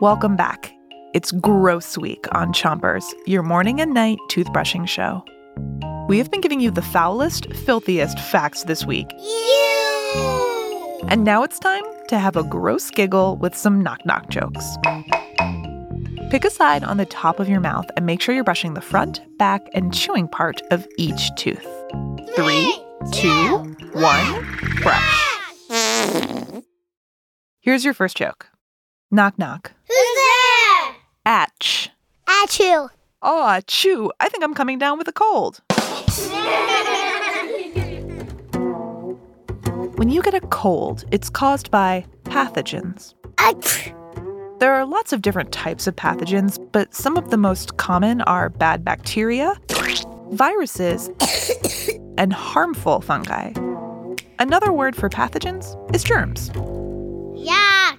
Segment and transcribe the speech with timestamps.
[0.00, 0.72] Welcome back.
[1.14, 5.24] It's Gross Week on Chompers, your morning and night toothbrushing show.
[6.08, 9.06] We have been giving you the foulest, filthiest facts this week.
[9.18, 11.00] Ew!
[11.08, 14.76] And now it's time to have a gross giggle with some knock knock jokes.
[16.30, 18.80] Pick a side on the top of your mouth and make sure you're brushing the
[18.80, 21.66] front, back, and chewing part of each tooth.
[22.34, 24.95] Three, two, one, brush.
[27.66, 28.48] Here's your first joke.
[29.10, 29.72] Knock knock.
[29.88, 30.94] Who's there?
[31.26, 31.90] Atch.
[32.28, 32.90] Achoo.
[33.22, 34.12] Aw, chew.
[34.20, 35.60] I think I'm coming down with a cold.
[39.96, 43.14] When you get a cold, it's caused by pathogens.
[43.40, 43.92] Ach.
[44.60, 48.48] There are lots of different types of pathogens, but some of the most common are
[48.48, 49.56] bad bacteria,
[50.30, 51.10] viruses,
[52.16, 53.52] and harmful fungi.
[54.38, 56.52] Another word for pathogens is germs.
[57.36, 57.98] Yuck.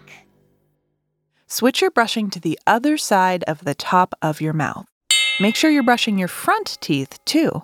[1.48, 4.88] Switch your brushing to the other side of the top of your mouth.
[5.40, 7.62] Make sure you're brushing your front teeth too.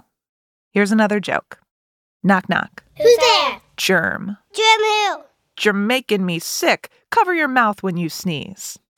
[0.71, 1.59] Here's another joke.
[2.23, 2.83] Knock knock.
[2.97, 3.59] Who's there?
[3.75, 4.37] Germ.
[4.53, 5.23] Jim who?
[5.61, 6.89] You're making me sick.
[7.09, 8.77] Cover your mouth when you sneeze.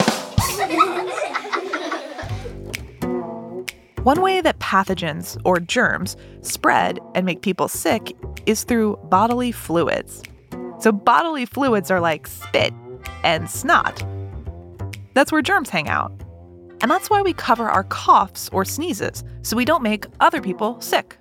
[4.02, 10.22] One way that pathogens, or germs, spread and make people sick is through bodily fluids.
[10.78, 12.72] So, bodily fluids are like spit
[13.22, 14.04] and snot.
[15.14, 16.12] That's where germs hang out.
[16.82, 20.80] And that's why we cover our coughs or sneezes, so we don't make other people
[20.80, 21.16] sick.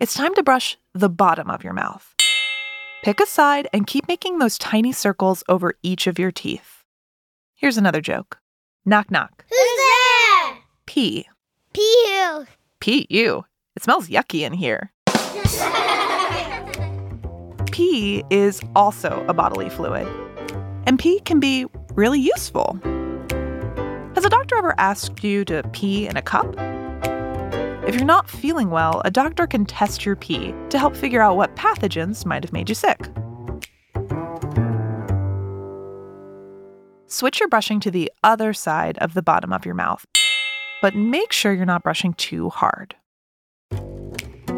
[0.00, 2.14] It's time to brush the bottom of your mouth.
[3.02, 6.84] Pick a side and keep making those tiny circles over each of your teeth.
[7.54, 8.38] Here's another joke.
[8.84, 9.44] Knock knock.
[9.48, 10.56] Who's there?
[10.86, 11.28] Pee.
[11.72, 12.44] Pee
[12.80, 13.44] Pee you.
[13.76, 14.92] It smells yucky in here.
[17.80, 20.06] Pee is also a bodily fluid.
[20.86, 21.64] And pee can be
[21.94, 22.78] really useful.
[24.14, 26.54] Has a doctor ever asked you to pee in a cup?
[27.88, 31.38] If you're not feeling well, a doctor can test your pee to help figure out
[31.38, 33.00] what pathogens might have made you sick.
[37.06, 40.04] Switch your brushing to the other side of the bottom of your mouth,
[40.82, 42.94] but make sure you're not brushing too hard.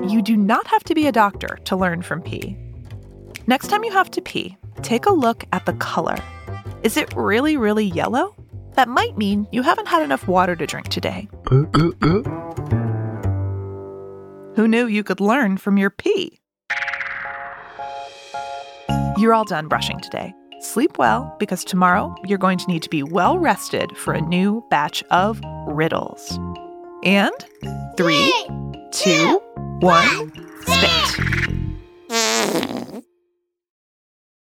[0.08, 2.58] You do not have to be a doctor to learn from pee.
[3.46, 6.16] Next time you have to pee, take a look at the color.
[6.84, 8.36] Is it really, really yellow?
[8.74, 11.28] That might mean you haven't had enough water to drink today.
[14.54, 16.40] Who knew you could learn from your pee?
[19.18, 20.32] You're all done brushing today.
[20.60, 24.64] Sleep well because tomorrow you're going to need to be well rested for a new
[24.70, 26.38] batch of riddles.
[27.02, 27.32] And
[27.96, 28.32] three,
[28.92, 29.40] two,
[29.80, 30.32] one,
[30.64, 31.18] spit.